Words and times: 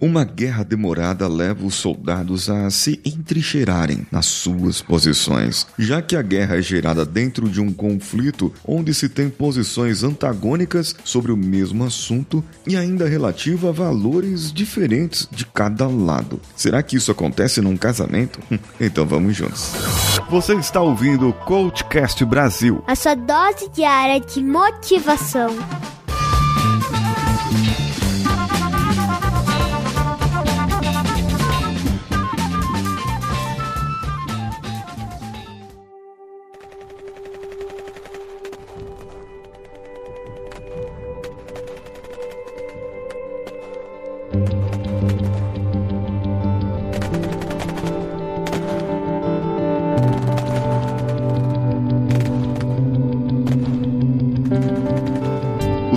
Uma 0.00 0.24
guerra 0.24 0.62
demorada 0.62 1.26
leva 1.26 1.64
os 1.64 1.74
soldados 1.74 2.50
a 2.50 2.68
se 2.70 3.00
entrincheirarem 3.04 4.06
nas 4.10 4.26
suas 4.26 4.82
posições, 4.82 5.66
já 5.78 6.02
que 6.02 6.14
a 6.14 6.22
guerra 6.22 6.56
é 6.56 6.62
gerada 6.62 7.04
dentro 7.04 7.48
de 7.48 7.60
um 7.60 7.72
conflito 7.72 8.52
onde 8.64 8.92
se 8.92 9.08
tem 9.08 9.30
posições 9.30 10.02
antagônicas 10.02 10.94
sobre 11.02 11.32
o 11.32 11.36
mesmo 11.36 11.84
assunto 11.84 12.44
e 12.66 12.76
ainda 12.76 13.08
relativo 13.08 13.68
a 13.68 13.72
valores 13.72 14.52
diferentes 14.52 15.26
de 15.30 15.46
cada 15.46 15.86
lado. 15.86 16.40
Será 16.54 16.82
que 16.82 16.96
isso 16.96 17.10
acontece 17.10 17.60
num 17.60 17.76
casamento? 17.76 18.40
Então 18.78 19.06
vamos 19.06 19.36
juntos. 19.36 19.72
Você 20.30 20.54
está 20.54 20.80
ouvindo 20.80 21.28
o 21.28 21.32
Coachcast 21.32 22.24
Brasil, 22.24 22.82
a 22.86 22.94
sua 22.94 23.14
dose 23.14 23.68
diária 23.70 24.20
de 24.20 24.42
motivação. 24.42 25.56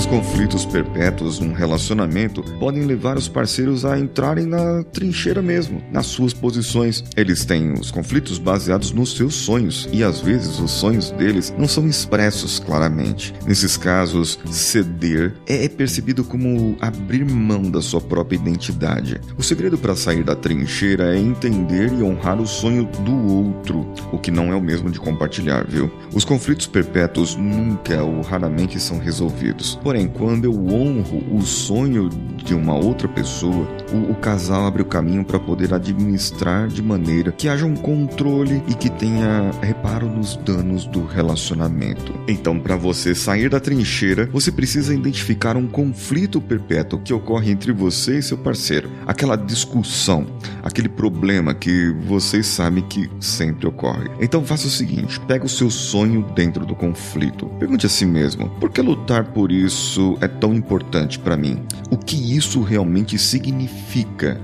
Conflitos 0.10 0.66
perpétuos 0.66 1.40
num 1.40 1.54
relacionamento 1.54 2.42
podem 2.60 2.84
levar 2.84 3.16
os 3.16 3.28
parceiros 3.28 3.86
a 3.86 3.98
entrarem 3.98 4.48
na 4.48 4.84
trincheira 4.86 5.40
mesmo, 5.40 5.84
nas 5.92 6.08
suas 6.08 6.34
posições. 6.34 7.04
Eles 7.16 7.46
têm 7.46 7.74
os 7.74 7.92
conflitos 7.92 8.40
baseados 8.40 8.92
nos 8.92 9.16
seus 9.16 9.36
sonhos 9.36 9.88
e 9.94 10.04
às 10.04 10.20
vezes 10.20 10.60
os 10.60 10.72
sonhos 10.72 11.12
deles 11.12 11.54
não 11.56 11.68
são 11.68 11.88
expressos 11.88 12.58
claramente. 12.58 13.36
Nesses 13.46 13.78
casos, 13.78 14.40
ceder 14.48 15.36
é 15.46 15.70
percebido 15.70 16.24
como 16.24 16.76
abrir 16.82 17.24
mão 17.24 17.70
da 17.70 17.80
sua 17.80 18.02
própria 18.02 18.38
identidade. 18.38 19.22
O 19.38 19.44
segredo 19.44 19.78
para 19.78 19.96
sair 19.96 20.24
da 20.24 20.36
trincheira 20.36 21.16
é 21.16 21.20
entender 21.20 21.94
e 21.94 22.02
honrar 22.02 22.42
o 22.42 22.48
sonho 22.48 22.86
do 23.06 23.28
outro, 23.32 23.86
o 24.12 24.18
que 24.18 24.32
não 24.32 24.52
é 24.52 24.56
o 24.56 24.62
mesmo 24.62 24.90
de 24.90 25.00
compartilhar, 25.00 25.68
viu? 25.68 25.92
Os 26.16 26.26
conflitos 26.26 26.66
perpétuos 26.66 27.36
nunca 27.36 28.04
ou 28.04 28.22
raramente 28.22 28.80
são 28.80 28.98
resolvidos. 28.98 29.78
Porém, 29.84 29.99
quando 30.08 30.46
eu 30.46 30.54
honro 30.54 31.24
o 31.36 31.42
sonho 31.42 32.10
de 32.44 32.54
uma 32.54 32.76
outra 32.76 33.08
pessoa, 33.08 33.68
o, 33.94 34.12
o 34.12 34.16
casal 34.16 34.66
abre 34.66 34.82
o 34.82 34.86
caminho 34.86 35.24
para 35.24 35.40
poder 35.40 35.74
administrar 35.74 36.68
de 36.68 36.82
maneira 36.82 37.32
que 37.32 37.48
haja 37.48 37.66
um 37.66 37.76
controle 37.76 38.62
e 38.68 38.74
que 38.74 38.90
tenha 38.90 39.52
reparo 39.62 40.08
nos 40.08 40.36
danos 40.36 40.86
do 40.86 41.06
relacionamento. 41.06 42.14
Então, 42.28 42.60
para 42.60 42.76
você 42.76 43.16
sair 43.16 43.50
da 43.50 43.60
trincheira, 43.60 44.30
você 44.32 44.52
precisa 44.52 44.94
identificar 44.94 45.58
um 45.58 45.68
conflito 45.68 46.42
perpétuo 46.42 47.00
que 47.00 47.14
ocorre 47.14 47.52
entre 47.52 47.72
você 47.72 48.20
e 48.20 48.24
seu 48.24 48.38
parceiro, 48.38 48.90
aquela 49.08 49.36
discussão, 49.36 50.28
aquele 50.64 50.90
problema 50.90 51.54
que 51.54 51.92
vocês 52.06 52.46
sabem 52.46 52.84
que 52.84 53.10
sempre 53.20 53.68
ocorre. 53.68 54.10
Então, 54.20 54.44
faça 54.44 54.68
o 54.68 54.72
seguinte: 54.72 55.20
pega 55.22 55.46
o 55.46 55.50
seu 55.50 55.70
sonho 55.70 56.26
dentro 56.36 56.66
do 56.66 56.76
conflito. 56.76 57.48
Pergunte 57.60 57.86
a 57.86 57.90
si 57.90 58.06
mesmo: 58.06 58.50
por 58.60 58.70
que 58.70 58.82
lutar 58.82 59.26
por 59.26 59.52
isso 59.52 60.18
é 60.22 60.28
tão 60.28 60.54
importante 60.54 61.18
para 61.18 61.38
mim? 61.38 61.62
O 61.90 61.98
que 61.98 62.36
isso 62.36 62.62
realmente 62.62 63.18
significa 63.18 63.79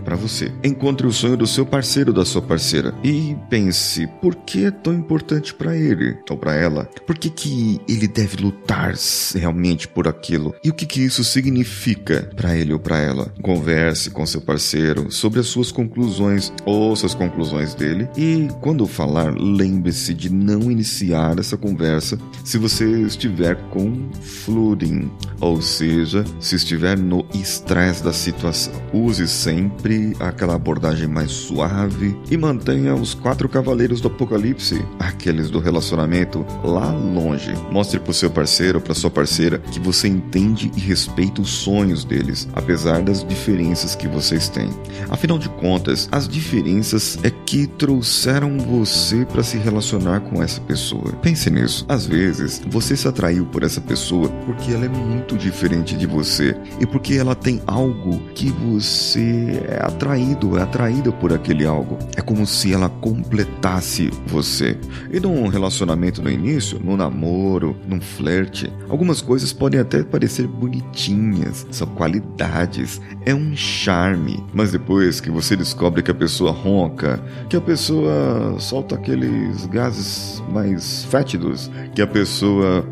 para 0.03 0.16
você? 0.16 0.52
Encontre 0.64 1.05
o 1.05 1.11
sonho 1.11 1.38
do 1.38 1.45
seu 1.45 1.66
parceiro 1.66 2.11
da 2.11 2.25
sua 2.25 2.41
parceira 2.41 2.94
e 3.03 3.36
pense: 3.50 4.08
por 4.22 4.36
que 4.36 4.66
é 4.66 4.72
tão 4.72 4.94
importante 4.94 5.53
para 5.53 5.75
ele 5.75 6.17
ou 6.30 6.38
para 6.38 6.55
ela? 6.55 6.89
Por 7.05 7.17
que, 7.17 7.30
que 7.30 7.80
ele 7.87 8.08
deve 8.08 8.37
lutar 8.37 8.95
realmente 9.36 9.87
por 9.87 10.08
aquilo? 10.08 10.55
E 10.64 10.70
o 10.70 10.73
que, 10.73 10.86
que 10.86 11.02
isso 11.02 11.23
significa 11.23 12.30
para 12.36 12.55
ele 12.55 12.73
ou 12.73 12.80
para 12.80 12.98
ela? 12.98 13.32
Converse 13.42 14.10
com 14.10 14.26
seu 14.26 14.42
parceiro 14.42 15.11
sobre 15.11 15.39
as 15.39 15.48
suas 15.48 15.71
conclusões, 15.71 16.52
ouça 16.65 17.05
as 17.05 17.14
conclusões 17.14 17.76
dele 17.76 18.08
e, 18.17 18.48
quando 18.61 18.87
falar, 18.87 19.33
lembre-se 19.37 20.14
de 20.14 20.31
não 20.31 20.71
iniciar 20.71 21.37
essa 21.39 21.58
conversa 21.58 22.17
se 22.43 22.58
você 22.58 23.02
estiver 23.02 23.55
com 23.70 24.10
flooding, 24.21 25.11
ou 25.39 25.61
seja, 25.61 26.23
se 26.39 26.55
estiver 26.55 26.98
no 26.98 27.26
estresse 27.33 28.04
da 28.04 28.14
situação. 28.14 28.73
Use 28.93 29.24
sempre 29.27 30.15
aquela 30.19 30.55
abordagem 30.55 31.08
mais 31.08 31.31
suave 31.31 32.17
e 32.30 32.37
mantenha 32.37 32.95
os 32.95 33.13
quatro 33.13 33.47
cavaleiros 33.47 34.02
do 34.02 34.08
apocalipse, 34.08 34.83
aqueles 34.99 35.49
do 35.49 35.59
relacionamento, 35.59 36.45
lá 36.63 36.91
longe. 36.91 37.53
Mostre 37.71 37.99
para 37.99 38.11
o 38.11 38.13
seu 38.13 38.30
parceiro 38.30 38.80
ou 38.80 38.83
para 38.83 38.93
sua 38.93 39.09
parceira 39.09 39.59
que 39.59 39.80
você 39.80 40.08
entende 40.08 40.71
e 40.75 40.80
respeita 40.80 41.41
os 41.41 41.49
sonhos 41.49 42.03
deles, 42.03 42.47
apesar 42.53 43.02
das 43.02 43.23
diferenças 43.23 43.95
que 43.95 44.08
vocês 44.08 44.49
têm. 44.49 44.69
Afinal 45.09 45.37
de 45.37 45.49
contas, 45.49 46.07
as 46.11 46.27
diferenças 46.27 47.17
é 47.23 47.30
que 47.30 47.67
trouxeram 47.67 48.57
você 48.57 49.25
para 49.25 49.43
se 49.43 49.57
relacionar 49.57 50.21
com 50.21 50.42
essa 50.42 50.61
pessoa. 50.61 51.11
Pense 51.21 51.49
nisso. 51.49 51.86
Às 51.87 52.05
vezes, 52.05 52.61
você 52.67 52.95
se 52.95 53.07
atraiu 53.07 53.45
por 53.45 53.63
essa 53.63 53.81
pessoa 53.81 54.30
porque 54.45 54.71
ela 54.71 54.86
é 54.86 54.89
muito 54.89 55.37
diferente 55.37 55.95
de 55.95 56.05
você 56.05 56.55
e 56.80 56.86
porque 56.86 57.15
ela 57.15 57.36
tem 57.36 57.61
algo 57.65 58.19
que 58.33 58.49
você 58.49 59.14
é 59.20 59.80
atraído, 59.81 60.58
é 60.58 60.61
atraída 60.61 61.11
por 61.11 61.33
aquele 61.33 61.65
algo. 61.65 61.98
É 62.15 62.21
como 62.21 62.45
se 62.45 62.73
ela 62.73 62.89
completasse 62.89 64.11
você. 64.27 64.77
E 65.11 65.20
num 65.20 65.48
relacionamento 65.48 66.21
no 66.21 66.30
início, 66.30 66.80
no 66.83 66.98
namoro, 66.98 67.75
num 67.87 68.02
flerte, 68.02 68.71
algumas 68.89 69.21
coisas 69.21 69.54
podem 69.54 69.80
até 69.80 70.04
parecer 70.04 70.48
bonitinhas, 70.48 71.65
são 71.71 71.87
qualidades, 71.87 73.02
é 73.25 73.33
um 73.33 73.55
charme, 73.55 74.43
mas 74.54 74.71
depois 74.71 75.20
que 75.20 75.30
você 75.30 75.55
descobre 75.55 76.02
que 76.02 76.11
a 76.11 76.15
pessoa 76.15 76.52
ronca, 76.52 77.20
que 77.49 77.55
a 77.55 77.61
pessoa 77.61 78.55
solta 78.59 78.95
aqueles 78.95 79.65
gases 79.67 80.43
mais 80.52 81.05
fétidos, 81.05 81.71
que 81.93 82.02
a 82.02 82.08
pessoa 82.08 82.86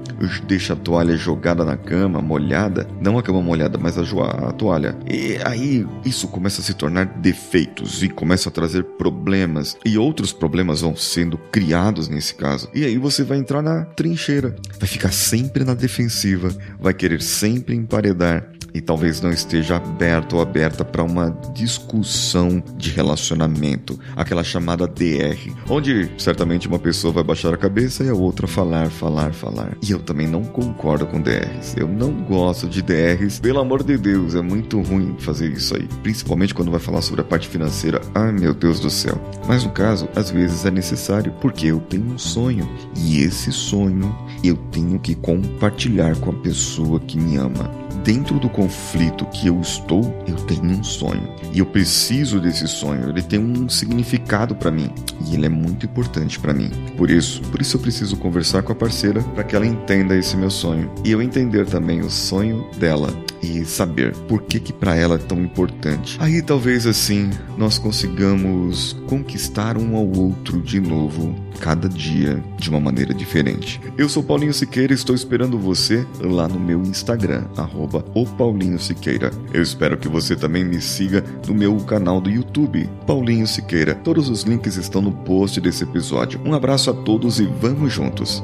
deixa 0.48 0.74
a 0.74 0.76
toalha 0.76 1.16
jogada 1.16 1.64
na 1.64 1.78
cama, 1.78 2.22
molhada, 2.22 2.88
não 3.02 3.18
a 3.18 3.24
cama 3.24 3.42
molhada, 3.42 3.78
mas 3.78 3.98
a, 3.98 4.04
a 4.50 4.52
toalha. 4.52 4.96
E 5.10 5.38
aí 5.44 5.86
isso 6.14 6.28
começa 6.28 6.62
a 6.62 6.64
se 6.64 6.74
tornar 6.74 7.06
defeitos 7.06 8.04
e 8.04 8.10
começa 8.10 8.50
a 8.50 8.52
trazer 8.52 8.84
problemas. 8.84 9.76
E 9.84 9.98
outros 9.98 10.32
problemas 10.32 10.82
vão 10.82 10.96
sendo 10.96 11.38
criados 11.38 12.08
nesse 12.08 12.36
caso. 12.36 12.70
E 12.74 12.86
aí 12.86 12.98
você 12.98 13.24
vai 13.24 13.40
entrar 13.40 13.62
na 13.62 13.86
trincheira, 13.86 14.56
vai 14.80 14.88
ficar 14.88 15.12
sempre 15.12 15.64
na 15.64 15.74
defensiva, 15.74 16.56
vai 16.80 16.94
querer 16.94 17.22
sempre 17.22 17.76
emparedar 17.76 18.48
e 18.74 18.82
talvez 18.82 19.22
não 19.22 19.32
esteja 19.32 19.78
aberto 19.78 20.34
ou 20.34 20.42
aberta 20.42 20.84
para 20.84 21.04
uma 21.04 21.30
discussão 21.54 22.64
de 22.78 22.90
relacionamento, 22.90 24.00
aquela 24.16 24.44
chamada 24.44 24.88
DR, 24.88 25.52
onde 25.70 26.10
certamente 26.18 26.68
uma 26.68 26.80
pessoa 26.80 27.14
vai 27.14 27.24
baixar 27.24 27.54
a 27.54 27.58
cabeça 27.58 28.04
e 28.04 28.10
a 28.10 28.14
outra 28.14 28.48
falar, 28.48 28.90
falar, 28.90 29.34
falar. 29.34 29.78
E 29.82 29.92
eu 29.92 30.00
também 30.00 30.28
não 30.28 30.44
concordo 30.44 31.06
com 31.06 31.22
DRs. 31.22 31.76
Eu 31.78 31.88
não 31.88 32.12
gosto 32.24 32.68
de 32.68 32.82
DRs. 32.82 33.40
Pelo 33.40 33.60
amor 33.60 33.84
de 33.84 33.98
Deus, 33.98 34.36
é 34.36 34.42
muito 34.42 34.82
ruim 34.82 35.16
fazer 35.20 35.52
isso 35.52 35.76
aí, 35.76 35.88
principalmente 36.02 36.54
quando 36.54 36.72
vai 36.72 36.80
falar 36.80 37.02
sobre 37.02 37.22
a 37.22 37.24
parte 37.24 37.48
financeira. 37.48 38.02
Ai, 38.16 38.32
meu 38.32 38.54
Deus 38.54 38.80
do 38.80 38.90
céu. 38.90 39.20
Mas 39.48 39.64
no 39.64 39.72
caso, 39.72 40.08
às 40.16 40.30
vezes 40.30 40.66
é 40.66 40.72
necessário 40.72 41.34
porque 41.42 41.68
eu 41.68 41.80
tenho 41.80 42.06
um 42.06 42.18
sonho 42.18 42.68
e 42.98 43.20
esse 43.20 43.52
sonho 43.52 44.16
eu 44.44 44.56
tenho 44.72 45.00
que 45.00 45.16
compartilhar 45.16 46.16
com 46.18 46.32
a 46.32 46.34
pessoa 46.34 47.00
que 47.00 47.18
me 47.18 47.38
ama 47.38 47.83
dentro 48.04 48.40
do 48.40 48.50
conflito 48.50 49.26
que 49.28 49.48
eu 49.48 49.60
estou, 49.62 50.02
eu 50.28 50.36
tenho 50.36 50.64
um 50.64 50.84
sonho. 50.84 51.28
E 51.52 51.60
eu 51.60 51.66
preciso 51.66 52.40
desse 52.40 52.68
sonho. 52.68 53.10
Ele 53.10 53.22
tem 53.22 53.40
um 53.40 53.70
significado 53.70 54.56
para 54.56 54.72
mim. 54.72 54.90
E 55.28 55.36
ele 55.36 55.46
é 55.46 55.50
muito 55.50 55.86
importante 55.86 56.40
para 56.40 56.54
mim. 56.54 56.70
Por 56.98 57.10
isso, 57.10 57.42
por 57.44 57.62
isso 57.62 57.78
eu 57.78 57.82
preciso 57.82 58.18
conversar 58.18 58.64
com 58.64 58.72
a 58.72 58.76
parceira 58.76 59.22
para 59.22 59.44
que 59.44 59.56
ela 59.56 59.66
entenda 59.66 60.16
esse 60.16 60.36
meu 60.36 60.50
sonho. 60.50 60.92
E 61.04 61.12
eu 61.12 61.22
entender 61.22 61.66
também 61.66 62.02
o 62.02 62.10
sonho 62.10 62.68
dela 62.78 63.14
e 63.44 63.66
saber 63.66 64.16
por 64.28 64.44
que 64.44 64.60
que 64.60 64.72
para 64.72 64.96
ela 64.96 65.16
é 65.16 65.20
tão 65.20 65.40
importante. 65.42 66.18
Aí 66.20 66.42
talvez 66.42 66.88
assim 66.88 67.30
nós 67.58 67.78
consigamos 67.78 68.94
conquistar 69.08 69.78
um 69.78 69.96
ao 69.96 70.08
outro 70.08 70.62
de 70.62 70.80
novo 70.80 71.36
cada 71.60 71.90
dia 71.90 72.44
de 72.58 72.70
uma 72.70 72.80
maneira 72.80 73.14
diferente. 73.14 73.80
Eu 73.98 74.08
sou 74.08 74.24
Paulinho 74.24 74.54
Siqueira 74.54 74.94
estou 74.94 75.16
esperando 75.16 75.60
você 75.60 76.06
lá 76.20 76.48
no 76.48 76.60
meu 76.60 76.82
Instagram, 76.82 77.46
arroba 77.58 78.06
o 78.14 78.26
Paulinho 78.26 78.80
Siqueira. 78.80 79.32
Eu 79.54 79.62
espero 79.62 79.98
que 79.98 80.08
você 80.08 80.36
também 80.36 80.64
me 80.64 80.82
siga 80.82 81.24
no 81.48 81.54
meu 81.54 81.76
canal 81.78 82.22
do 82.22 82.30
YouTube, 82.30 82.90
Paulinho 83.06 83.46
Siqueira. 83.46 83.96
Todos 83.96 84.30
os 84.30 84.44
links 84.44 84.78
estão 84.78 85.02
no 85.02 85.12
post 85.12 85.60
desse 85.60 85.84
episódio. 85.84 86.40
Um 86.46 86.54
abraço 86.54 86.90
a 86.90 86.94
todos 86.94 87.40
e 87.40 87.46
vamos 87.46 87.92
juntos! 87.92 88.44